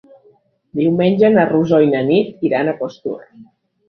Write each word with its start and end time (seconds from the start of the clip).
Diumenge 0.77 1.29
na 1.35 1.43
Rosó 1.49 1.79
i 1.87 1.89
na 1.91 2.01
Nit 2.07 2.41
iran 2.49 2.73
a 2.73 2.73
Costur. 2.81 3.19